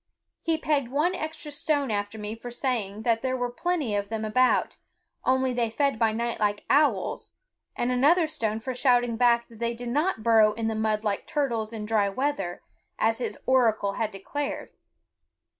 He 0.41 0.57
pegged 0.57 0.87
one 0.87 1.13
extra 1.13 1.51
stone 1.51 1.91
after 1.91 2.17
me 2.17 2.33
for 2.33 2.49
saying 2.49 3.03
that 3.03 3.21
there 3.21 3.37
were 3.37 3.51
plenty 3.51 3.93
of 3.95 4.09
them 4.09 4.25
about, 4.25 4.77
only 5.25 5.53
they 5.53 5.69
fed 5.69 5.99
by 5.99 6.11
night 6.11 6.39
like 6.39 6.65
owls, 6.71 7.35
and 7.75 7.91
another 7.91 8.27
stone 8.27 8.59
for 8.59 8.73
shouting 8.73 9.15
back 9.15 9.47
that 9.47 9.59
they 9.59 9.75
did 9.75 9.89
not 9.89 10.23
burrow 10.23 10.53
in 10.53 10.67
the 10.67 10.73
mud 10.73 11.03
like 11.03 11.27
turtles 11.27 11.71
in 11.71 11.85
dry 11.85 12.09
weather, 12.09 12.63
as 12.97 13.19
his 13.19 13.37
oracle 13.45 13.93
had 13.93 14.09
declared. 14.09 14.71